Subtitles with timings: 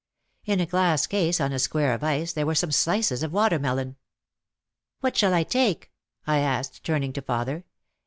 [0.45, 3.97] In a glass case on a square of ice there were some slices of watermelon.
[5.01, 5.91] "What shall I take?"
[6.25, 7.65] I asked, turning to father.